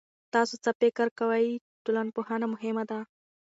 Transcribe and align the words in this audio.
تاسو 0.33 0.55
څه 0.63 0.71
فکر 0.81 1.07
کوئ، 1.19 1.47
ټولنپوهنه 1.83 2.45
مهمه 2.53 2.83
ده؟ 2.89 2.99